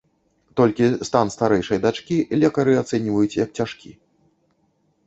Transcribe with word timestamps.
Толькі 0.59 0.87
стан 1.09 1.27
старэйшай 1.35 1.83
дачкі 1.85 2.17
лекары 2.45 2.73
ацэньваюць 2.83 3.39
як 3.45 3.49
цяжкі. 3.61 3.91